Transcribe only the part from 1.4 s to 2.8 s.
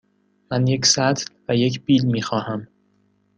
و یک بیل می خواهم.